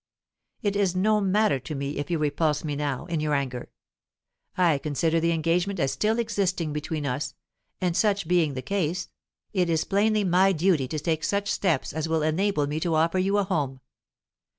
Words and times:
It 0.63 0.75
is 0.75 0.95
no 0.95 1.21
matter 1.21 1.59
to 1.59 1.75
me 1.75 1.97
if 1.97 2.09
you 2.09 2.17
repulse 2.17 2.63
me 2.63 2.75
now, 2.75 3.05
in 3.05 3.19
your 3.19 3.35
anger. 3.35 3.69
I 4.57 4.79
consider 4.79 5.19
the 5.19 5.29
engagement 5.31 5.79
as 5.79 5.91
still 5.91 6.17
existing 6.17 6.73
between 6.73 7.05
us, 7.05 7.35
and, 7.79 7.95
such 7.95 8.27
being 8.27 8.55
the 8.55 8.65
ease, 8.73 9.09
it 9.53 9.69
is 9.69 9.83
plainly 9.85 10.23
my 10.23 10.53
duty 10.53 10.87
to 10.87 10.97
take 10.97 11.23
such 11.23 11.51
steps 11.51 11.93
as 11.93 12.09
will 12.09 12.23
enable 12.23 12.65
me 12.65 12.79
to 12.79 12.95
offer 12.95 13.19
you 13.19 13.37
a 13.37 13.43
home. 13.43 13.79